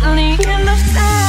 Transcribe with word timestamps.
Constantly 0.00 0.32
in 0.50 0.64
the 0.64 0.76
sand 0.76 1.19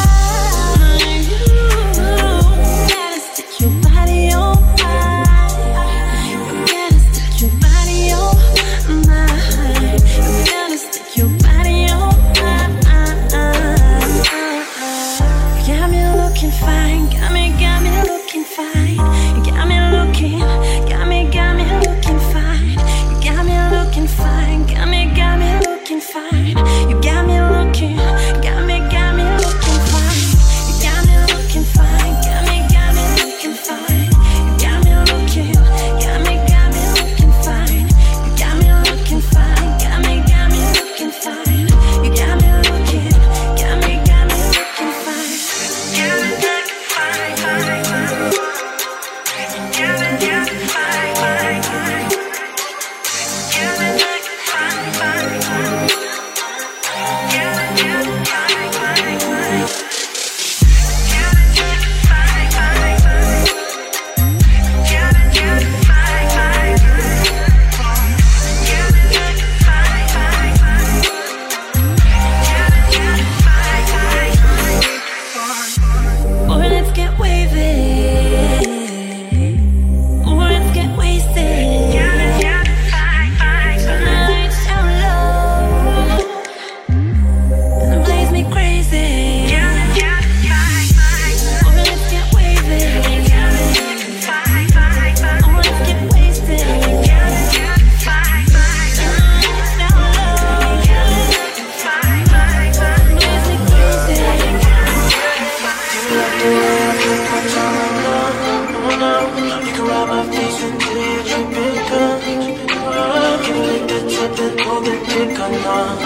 the 114.81 114.95
dick 115.05 115.39
or 115.39 115.51
not. 115.65 115.97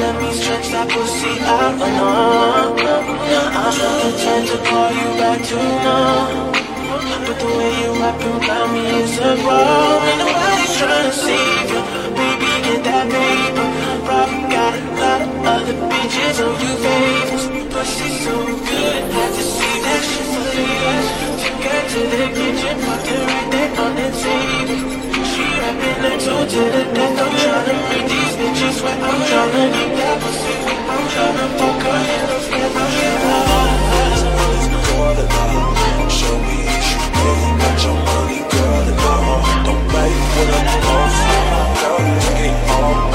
Let 0.00 0.14
me 0.20 0.32
stretch 0.32 0.68
that 0.72 0.88
pussy 0.88 1.32
out 1.44 1.74
for 1.78 1.90
not. 1.98 2.80
I 2.80 3.70
felt 3.76 3.98
the 4.04 4.10
time 4.24 4.44
to 4.50 4.58
call 4.68 4.90
you 5.00 5.08
back 5.20 5.40
to 5.48 5.56
now. 5.56 6.56
But 7.26 7.36
the 7.40 7.48
way 7.58 7.72
you 7.80 7.90
wrap 8.00 8.20
around 8.20 8.70
me 8.72 8.84
is 9.02 9.18
a 9.18 9.32
problem. 9.40 10.02
And 10.06 10.18
nobody's 10.20 10.72
trying 10.78 11.06
to 11.06 11.12
save 11.12 11.68
you. 11.72 11.80
Baby, 12.16 12.50
get 12.66 12.80
that 12.88 13.04
paper. 13.12 13.68
Probably 14.06 14.42
got 14.56 14.72
a 14.76 14.84
lot 15.00 15.20
of 15.22 15.30
other 15.54 15.76
bitches 15.90 16.38
on 16.44 16.54
you, 16.62 16.74
But 16.80 17.72
Pussy 17.72 18.08
so 18.24 18.34
good, 18.46 19.02
had 19.12 19.30
to 19.36 19.44
see 19.54 19.76
that 19.84 20.00
she's 20.08 20.32
a 20.36 20.56
years 20.56 21.35
get 21.66 21.84
to 21.90 22.00
the 22.12 22.24
kitchen, 22.36 22.76
fucking 22.86 23.24
right 23.26 23.48
there 23.52 23.80
on 23.82 23.92
the 23.98 24.08
table. 24.22 24.82
She 25.30 25.44
rapping 25.60 25.98
that 26.02 26.16
two 26.24 26.40
to 26.52 26.62
the 26.74 26.82
death. 26.94 27.20
I'm 27.22 27.32
tryna 27.42 27.74
make 27.90 28.06
these 28.12 28.34
bitches 28.38 28.74
sweat. 28.78 28.98
I'm 29.08 29.20
tryna 29.28 29.64
get 29.74 29.90
that 29.98 30.16
pussy. 30.22 30.54
I'm 30.92 31.04
tryna 31.12 31.46
fuck 31.58 31.82
her 31.86 31.98
in 32.14 32.24
the 32.30 32.38
skin. 32.46 32.70
I'm 32.82 32.90
tryna. 32.98 33.36
Show 36.18 36.36
me 36.46 36.56
if 36.74 36.84
you 36.90 36.98
pay, 37.16 37.40
got 37.60 37.76
your 37.84 37.96
money, 38.06 38.40
girl, 38.52 38.86
and 38.90 39.00
all. 39.10 39.38
Don't 39.66 39.82
play 39.90 40.12
when 40.34 40.48
I'm 40.54 40.86
off, 40.94 41.16
girl. 41.80 42.06
Take 42.22 42.46
it 42.46 42.70
all. 42.70 43.06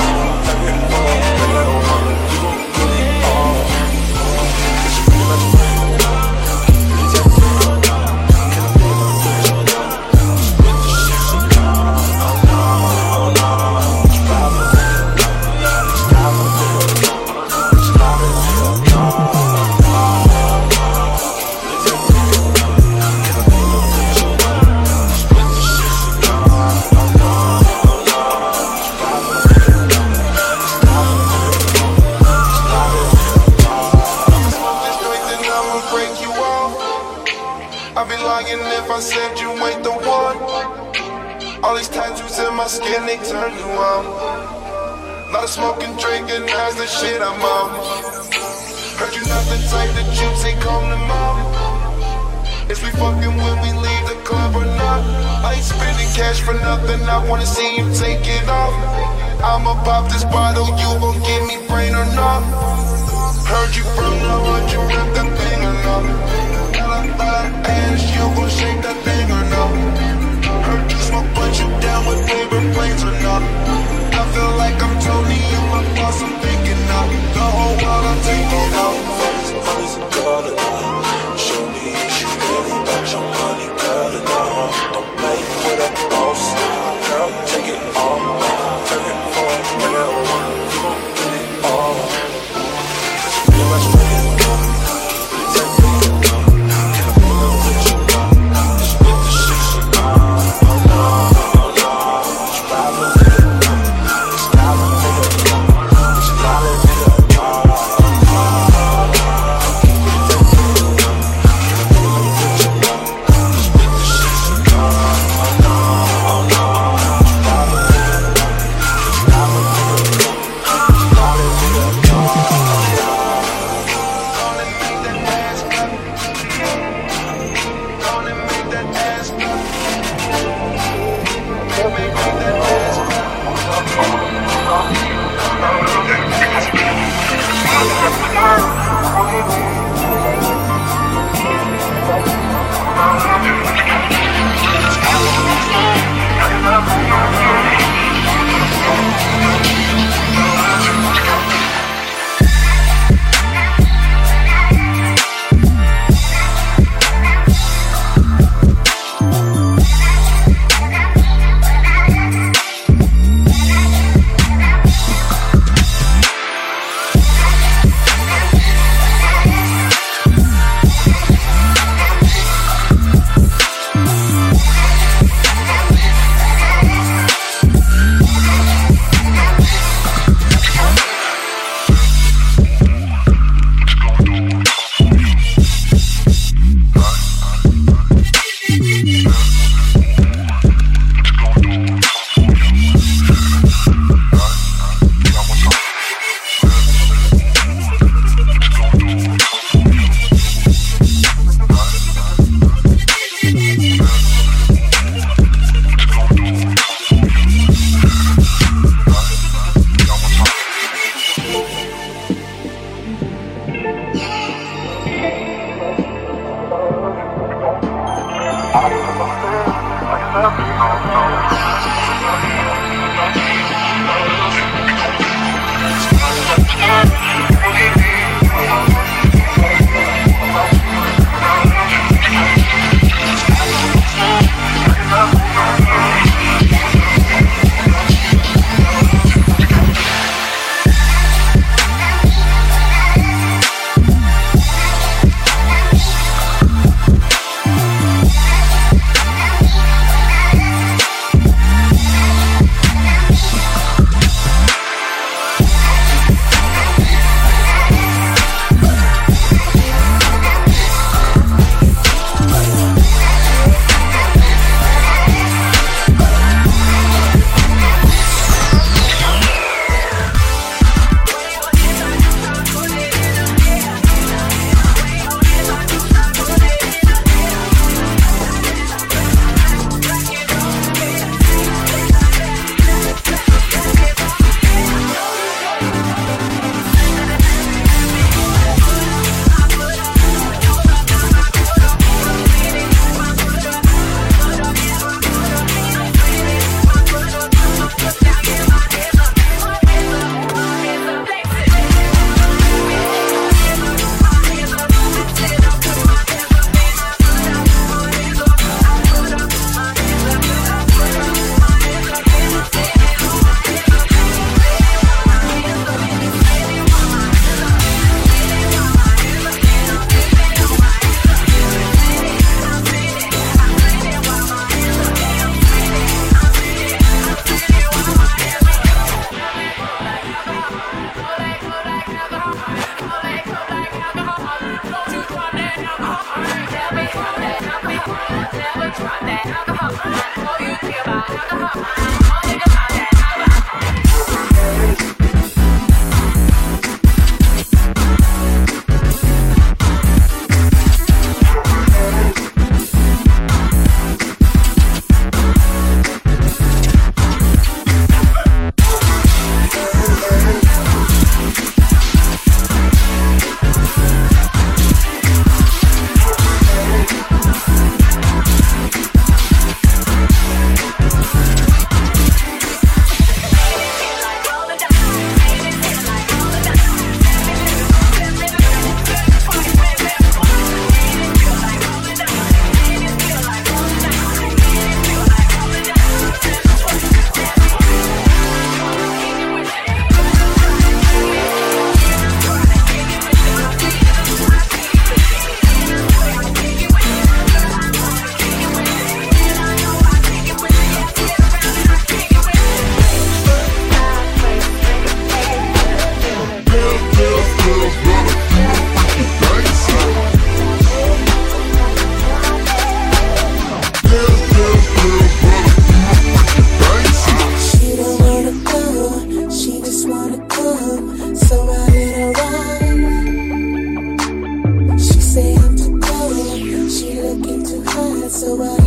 so 428.42 428.56
right. 428.56 428.81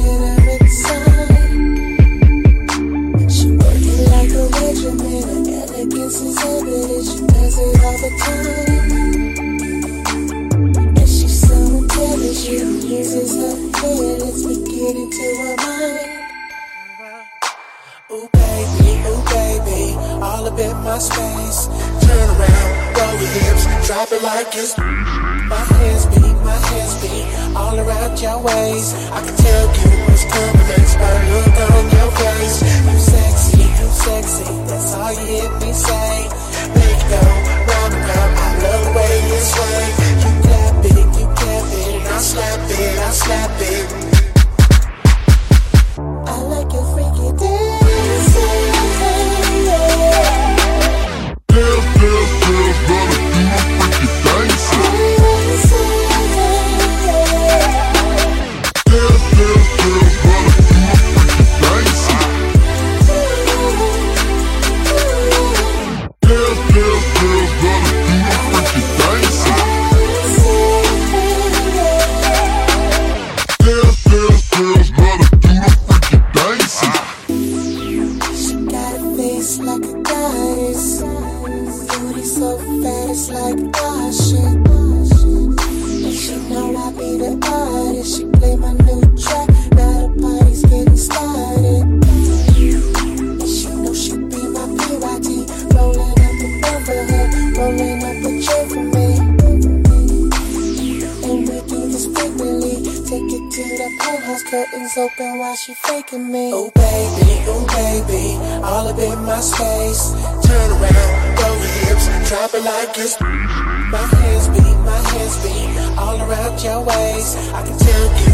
your 116.64 116.80
ways. 116.80 117.36
I 117.52 117.62
can 117.62 117.78
tell 117.78 118.28
you. 118.28 118.33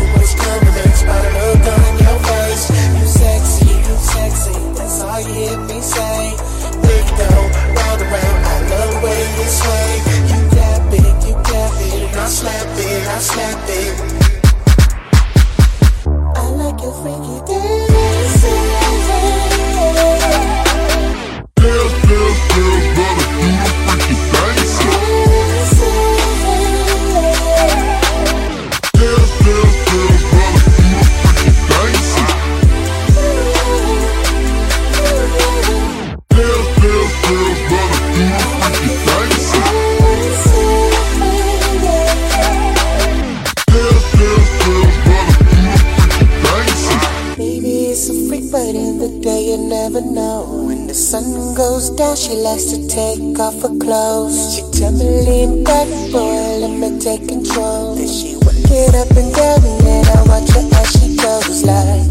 likes 52.50 52.64
to 52.64 52.88
take 52.88 53.38
off 53.38 53.62
her 53.62 53.76
clothes. 53.78 54.54
She 54.54 54.62
tell 54.72 54.92
me 54.92 55.06
lean 55.26 55.62
back, 55.62 55.86
boy, 56.10 56.58
let 56.62 56.74
me 56.80 56.98
take 56.98 57.28
control. 57.28 57.94
Then 57.94 58.08
she 58.08 58.34
work 58.42 58.58
it 58.58 58.94
up 58.94 59.10
and 59.16 59.30
down, 59.34 59.62
and 59.86 60.06
I 60.08 60.18
watch 60.26 60.50
her 60.56 60.66
as 60.80 60.88
she 60.90 61.16
goes 61.16 61.62
like. 61.62 62.08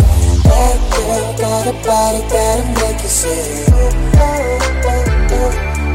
That 0.48 0.77
girl 0.96 1.27
got 1.43 1.67
a 1.67 1.75
body 1.84 2.22
that'll 2.31 2.72
make 2.79 3.01
you 3.03 3.10
say, 3.10 3.65
oh, 3.67 4.39
oh, 4.86 5.08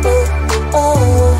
oh, 0.04 0.20
oh. 0.74 1.38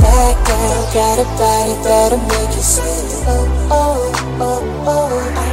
That 0.00 0.34
girl 0.48 0.82
got 0.96 1.16
a 1.18 1.26
body 1.36 1.74
that'll 1.84 2.18
make 2.32 2.56
you 2.56 2.62
say, 2.62 2.96
oh, 3.28 3.68
oh, 3.70 4.12
oh, 4.40 4.62
oh. 4.86 5.32
oh. 5.36 5.45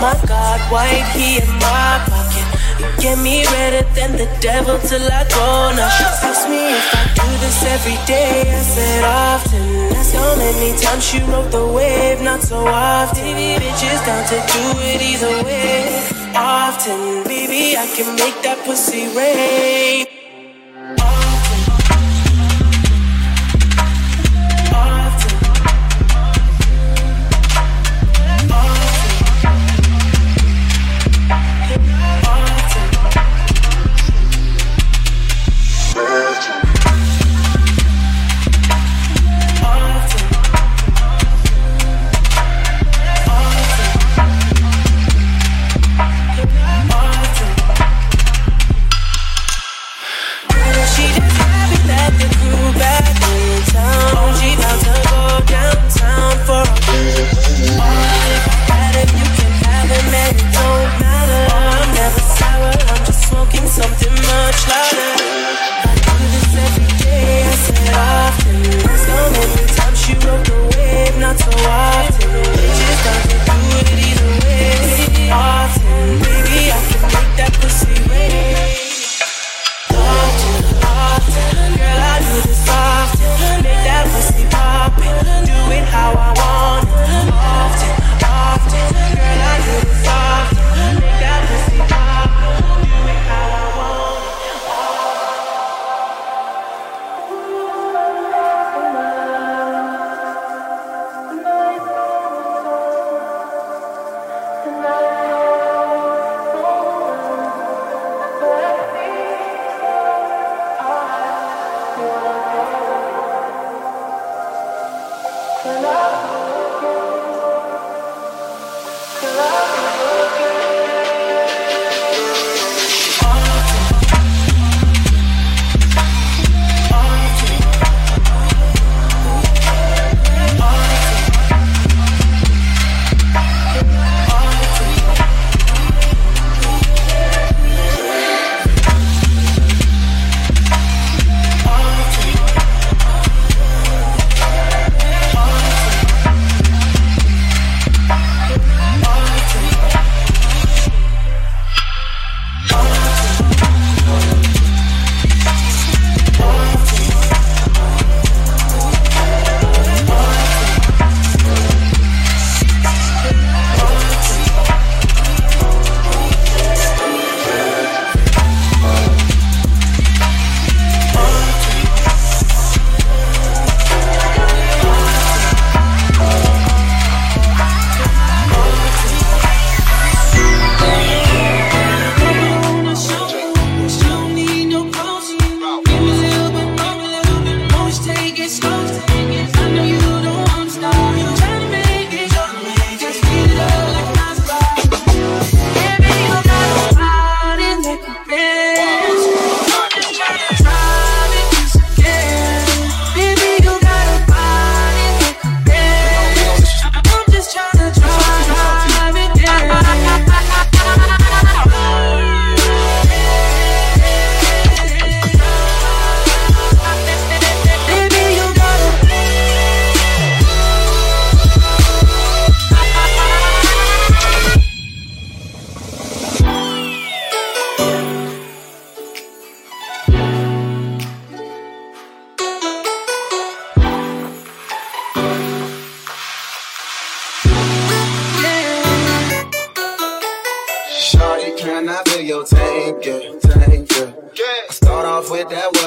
My 0.00 0.14
God, 0.26 0.60
white 0.72 1.06
he 1.14 1.38
in 1.38 1.48
my 1.60 2.02
pocket. 2.08 2.46
You 2.80 2.88
get 3.00 3.18
me 3.18 3.46
redder 3.46 3.86
than 3.94 4.12
the 4.16 4.28
devil 4.40 4.78
till 4.78 5.06
I 5.06 5.22
go. 5.28 5.72
Now 5.76 5.88
she 5.88 6.04
asks 6.04 6.48
me 6.48 6.74
if 6.74 6.94
I 6.94 7.02
do 7.14 7.26
this 7.42 7.62
every 7.64 7.98
day. 8.06 8.42
I 8.50 8.62
said 8.62 9.04
often. 9.04 9.92
That's 9.94 10.12
how 10.12 10.36
many 10.36 10.76
times 10.78 11.04
she 11.04 11.20
wrote 11.30 11.50
the 11.50 11.66
wave. 11.66 12.20
Not 12.20 12.42
so 12.42 12.66
often. 12.66 13.22
Baby, 13.22 13.64
bitches 13.64 14.00
down 14.06 14.24
to 14.32 14.38
do 14.54 14.64
it 14.90 15.00
either 15.00 15.44
way. 15.44 16.24
Often, 16.36 17.24
baby, 17.24 17.76
I 17.76 17.86
can 17.94 18.16
make 18.16 18.42
that 18.42 18.58
pussy 18.66 19.06
rain. 19.16 20.03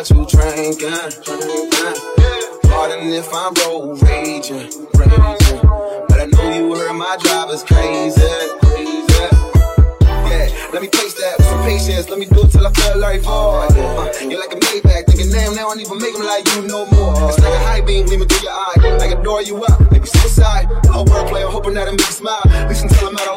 You 0.10 0.26
drinking. 0.26 0.92
Pardon 2.70 3.12
if 3.14 3.34
I'm 3.34 3.54
road 3.56 4.02
raging, 4.04 4.70
raging. 4.96 5.60
But 6.08 6.20
I 6.22 6.26
know 6.26 6.50
you 6.54 6.76
heard 6.76 6.94
my 6.94 7.18
driver's 7.22 7.64
crazy, 7.64 8.22
crazy. 8.62 9.08
Let 10.74 10.82
me 10.82 10.90
taste 10.90 11.18
that 11.18 11.38
with 11.38 11.48
some 11.48 11.64
patience. 11.64 12.10
Let 12.10 12.20
me 12.20 12.26
do 12.26 12.44
it 12.44 12.52
till 12.52 12.68
I 12.68 12.72
feel 12.72 13.00
like 13.00 13.22
void. 13.22 13.72
Uh, 13.74 14.12
you're 14.22 14.40
like 14.40 14.54
a 14.54 14.58
Maybach, 14.58 15.06
thinking 15.08 15.32
damn, 15.32 15.56
now 15.56 15.70
I 15.70 15.74
don't 15.74 15.82
even 15.82 15.98
make 15.98 16.14
them 16.14 16.26
like 16.26 16.46
you 16.54 16.68
no 16.68 16.86
more. 16.92 17.30
It's 17.30 17.40
like 17.40 17.54
a 17.54 17.60
high 17.60 17.82
beam 17.82 18.06
gleaming 18.06 18.28
through 18.28 18.44
your 18.44 18.52
eye. 18.52 19.00
I 19.02 19.08
adore 19.18 19.42
you 19.42 19.64
up, 19.64 19.80
maybe 19.92 20.06
suicide. 20.06 20.66
A 20.70 21.04
wordplay, 21.04 21.46
I'm 21.46 21.52
hoping 21.52 21.74
that 21.76 21.88
it 21.88 21.92
makes 21.92 22.08
you 22.08 22.28
smile. 22.28 22.42
Listen 22.68 22.90
till 22.90 23.08
I'm 23.08 23.18
out 23.18 23.37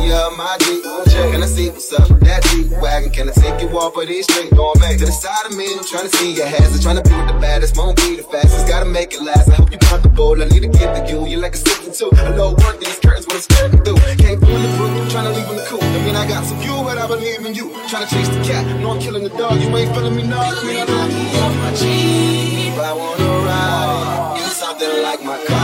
me 0.00 0.12
of 0.12 0.36
my 0.36 0.56
G. 0.60 0.82
Can 1.30 1.42
I 1.42 1.46
see 1.46 1.68
what's 1.68 1.92
up 1.92 2.08
with 2.08 2.20
that 2.20 2.42
G 2.44 2.68
wagon? 2.80 3.10
Can 3.10 3.28
I 3.28 3.32
take 3.32 3.60
you 3.60 3.68
off 3.78 3.96
of 3.96 4.06
these 4.08 4.24
streets? 4.24 4.52
Going 4.54 4.78
back 4.80 4.98
to 4.98 5.04
the 5.06 5.12
side 5.12 5.46
of 5.46 5.56
me, 5.56 5.66
I'm 5.76 5.84
trying 5.84 6.08
to 6.08 6.16
see 6.16 6.32
your 6.32 6.46
hazards. 6.46 6.82
Trying 6.82 6.96
to 6.96 7.04
be 7.08 7.14
with 7.14 7.28
the 7.28 7.38
baddest, 7.40 7.76
won't 7.76 7.96
be 7.96 8.16
the 8.16 8.22
fastest. 8.22 8.66
Gotta 8.68 8.86
make 8.86 9.12
it 9.12 9.22
last. 9.22 9.48
I 9.50 9.54
hope 9.54 9.70
you 9.70 9.78
comfortable. 9.78 10.40
I 10.42 10.46
need 10.46 10.62
to 10.62 10.68
get 10.68 10.94
to 10.94 11.12
you. 11.12 11.26
You're 11.26 11.40
like 11.40 11.54
a 11.54 11.58
62. 11.58 12.10
A 12.12 12.36
low 12.36 12.54
work, 12.62 12.80
these 12.80 12.98
curtains, 12.98 13.26
what 13.26 13.36
I'm 13.36 13.42
skirting 13.42 13.84
through. 13.84 14.00
Can't 14.16 14.40
fool 14.40 14.58
the 14.58 14.70
book, 14.78 15.10
trying 15.10 15.28
to 15.28 15.32
leave 15.36 15.48
in 15.50 15.56
the 15.56 15.66
cool. 15.68 15.82
I 15.82 15.98
mean, 16.04 16.16
I 16.16 16.26
got 16.26 16.44
some 16.44 16.60
you, 16.62 16.74
but 16.82 16.98
I 16.98 17.06
believe 17.06 17.44
in 17.44 17.54
you. 17.54 17.70
Trying 17.88 18.06
to 18.06 18.10
chase 18.14 18.28
the 18.28 18.40
cat, 18.42 18.64
no, 18.80 18.92
I'm 18.92 19.00
killing 19.00 19.24
the 19.24 19.34
dog. 19.36 19.60
You 19.60 19.68
ain't 19.76 19.94
feeling 19.94 20.16
me, 20.16 20.22
no. 20.24 20.38
I 20.38 20.64
mean, 20.64 20.76
I 20.80 20.84
know 20.84 21.06
you 21.06 21.38
off 21.44 21.54
my 21.62 21.70
Jeep. 21.74 22.74
I 22.80 22.92
wanna 22.92 23.30
ride 23.46 24.40
in 24.40 24.50
something 24.50 25.02
like 25.02 25.22
my 25.22 25.38
car. 25.46 25.59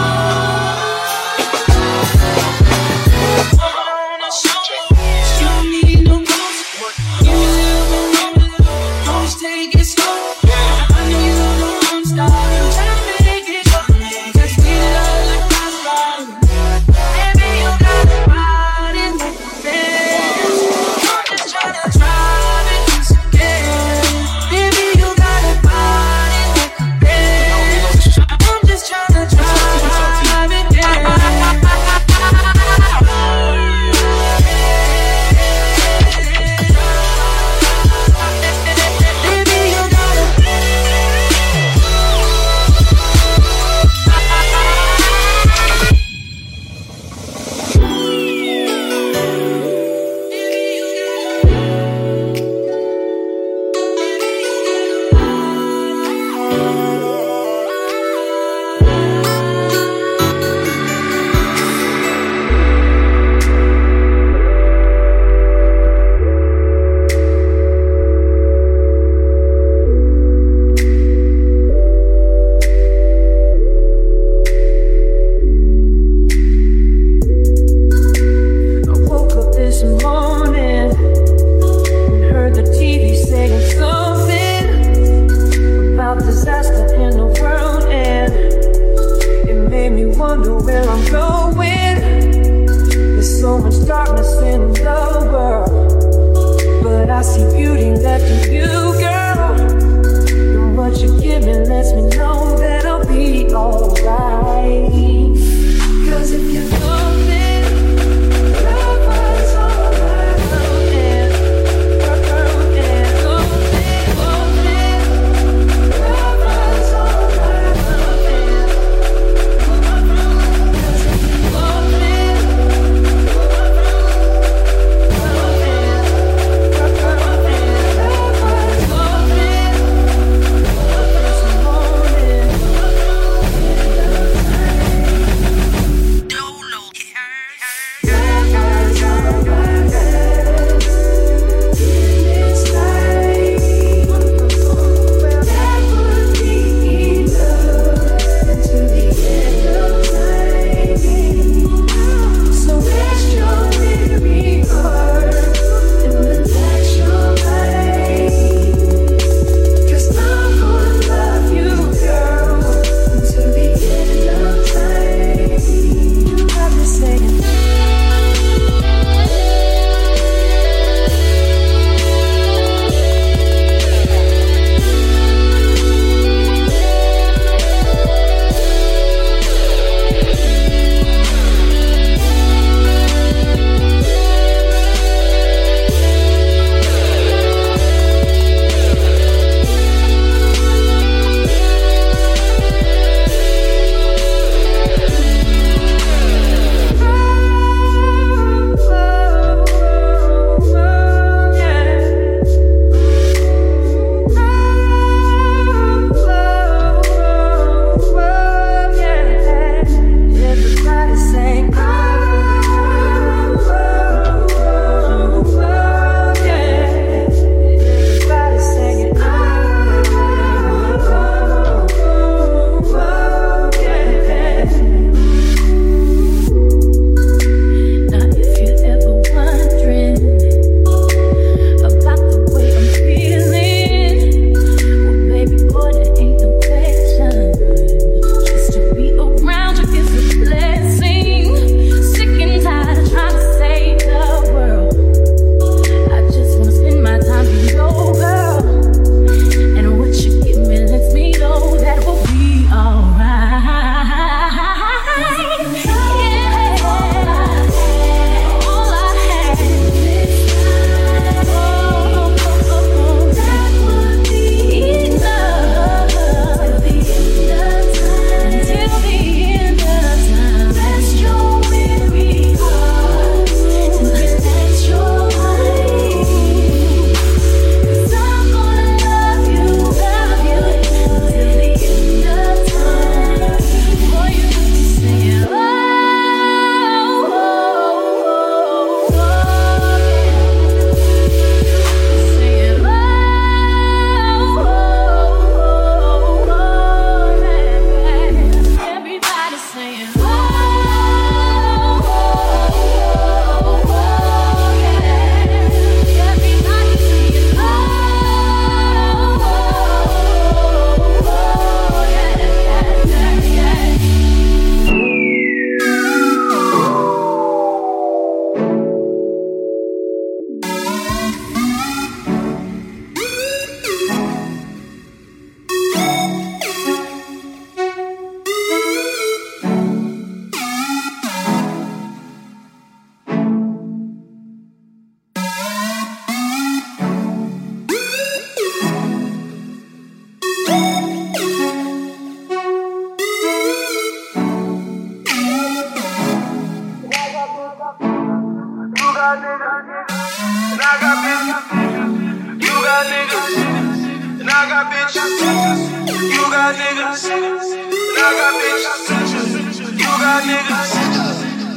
Got 356.67 356.75
niggas, 356.75 357.31
and 357.31 358.19
I 358.19 358.35
got 358.35 358.55
bitches. 358.59 359.79
You 359.93 360.13
got 360.19 360.43
niggas, 360.43 360.93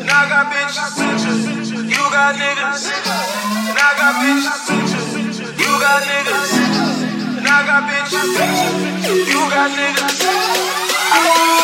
and 0.02 0.10
I 0.10 0.30
got 0.30 0.45
bitches. 0.49 0.97
You 1.93 2.04
got 2.10 2.34
niggas, 2.34 2.89
and 3.69 3.78
I 3.78 3.93
got 3.99 4.15
bitches. 4.17 4.65
You 5.60 5.71
got 5.80 6.02
niggas, 6.10 6.54
and 7.38 7.47
I 7.47 7.65
got 7.67 7.84
bitches. 7.86 8.34
You 9.30 9.41
got 9.52 9.69
niggas. 9.78 11.59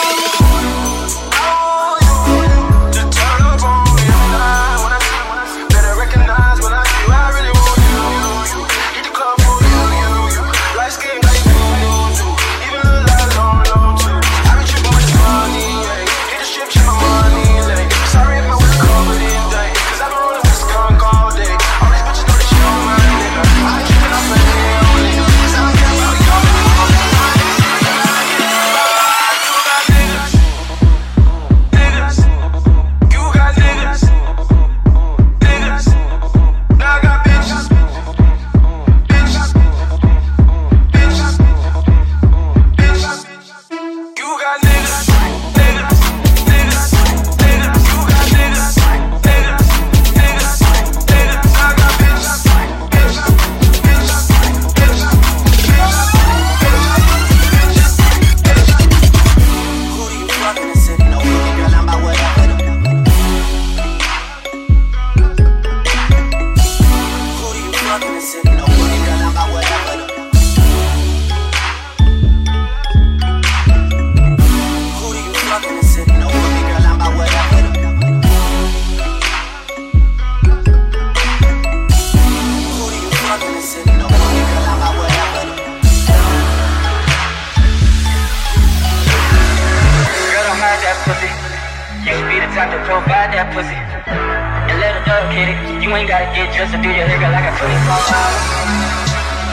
need 96.45 96.53
just 96.53 96.71
to 96.73 96.81
do 96.81 96.89
your 96.89 97.07
hair 97.07 97.31
like 97.31 97.47
a 97.49 97.53
24 97.57 97.73
hours. 98.13 98.43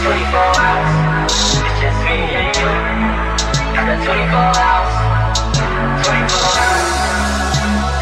24 0.05 0.61
hours. 0.61 0.93
It's 1.65 1.79
just 1.81 1.99
me 2.05 2.17
and 2.37 2.53
you. 2.53 2.69
Got 3.73 3.97
24 4.05 4.37
hours. 4.61 4.95
24 6.05 6.53
hours. 6.61 6.89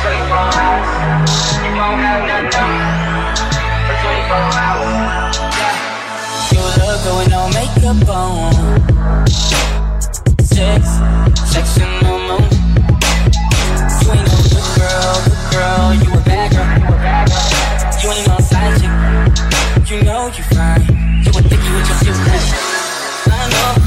24 0.03 0.59
hours. 0.59 0.90
You 1.62 1.70
won't 1.79 2.00
have 2.03 2.22
nothing 2.31 2.74
for 3.87 3.96
24 4.03 4.59
hours. 4.59 5.38
Yeah. 5.61 5.79
You 6.50 6.62
look 6.83 6.98
good 7.05 7.14
with 7.18 7.31
no 7.31 7.42
makeup 7.55 8.09
on. 8.11 8.50
Sex, 10.42 10.83
sex 11.46 11.66
in 11.79 11.90
the 12.03 12.14
moon. 12.26 12.48
You 14.03 14.09
ain't 14.11 14.26
no 14.26 14.61
girl, 14.76 15.14
good 15.26 15.42
girl. 15.53 15.94
You 15.94 16.10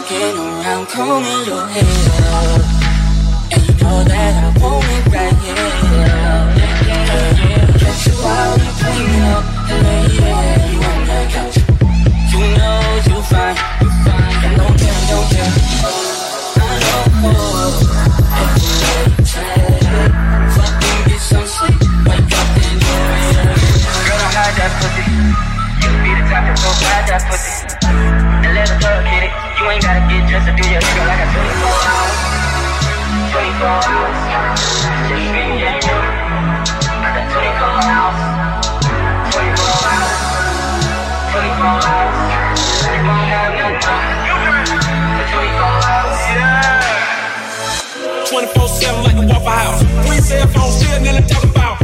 walking 0.00 0.38
around 0.38 0.88
combing 0.88 1.44
your 1.44 1.66
hair. 1.66 1.84
And 3.52 3.62
you 3.66 3.74
know 3.84 4.04
that 4.04 4.32
I 4.40 4.48
want 4.60 4.84
it 4.96 5.04
right 5.12 5.36
here. 5.44 5.70
Get 7.78 7.98
you 8.06 8.16
out 8.24 8.60
and 8.60 8.74
clean 8.80 9.20
up 9.28 9.44
and 9.68 9.80
lay 9.84 10.04
you 10.72 10.80
on 10.80 11.00
the 11.04 11.20
couch. 11.32 11.56
You 12.32 12.42
know 12.56 12.80
you 13.08 13.16
fine, 13.28 13.56
fine. 14.04 14.56
Don't 14.56 14.74
care, 14.80 15.00
don't 15.10 15.26
care. 15.32 15.52
Get 21.08 21.20
some 21.20 21.46
sleep. 21.46 21.78
Girl, 21.80 22.16
don't 24.16 24.32
hide 24.32 24.54
that 24.56 24.72
pussy. 24.80 25.04
You 25.82 25.90
be 26.02 26.10
the 26.16 26.24
type 26.30 26.46
to 26.48 26.62
go 26.62 26.70
that 26.80 27.22
pussy. 27.28 27.52
And 28.46 28.52
let 28.54 28.68
her 28.68 29.02
get 29.04 29.24
it 29.24 29.39
ain't 29.70 29.82
gotta 29.82 30.02
get 30.10 30.26
just 30.28 30.46
to 30.46 30.52
be 30.54 30.66
a 30.74 30.80
nigga 30.82 31.06
like 31.06 31.20
I 31.20 31.30
24 31.30 31.70
hours. 31.86 32.16
24 33.30 33.70
hours. 33.86 34.18
Got 37.00 37.30
24 37.30 37.86
hours. 37.86 38.18
24 39.30 39.70
hours. 39.90 40.18
24 41.30 41.70
hours. 41.86 42.18
24 45.30 45.78
hours. 45.86 46.18
Yeah. 46.34 46.82
24/7 48.26 49.04
like 49.04 49.16
the 49.16 49.26
Waffle 49.30 49.50
House. 49.50 49.82
We 50.08 50.16
cell 50.20 50.46
phones 50.48 50.74
still 50.76 51.00
nearly 51.00 51.22
talk 51.22 51.44
about. 51.44 51.79